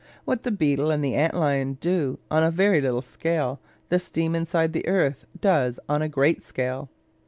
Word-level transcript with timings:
What 0.25 0.41
the 0.41 0.49
beetle 0.51 0.89
and 0.89 1.03
the 1.05 1.13
ant 1.13 1.35
lion 1.35 1.73
do 1.73 2.17
on 2.31 2.41
a 2.41 2.49
very 2.49 2.81
little 2.81 3.03
scale, 3.03 3.61
the 3.89 3.99
steam 3.99 4.33
inside 4.33 4.73
the 4.73 4.87
earth 4.87 5.27
does 5.39 5.79
on 5.87 6.01
a 6.01 6.09
great 6.09 6.41
scale. 6.41 6.89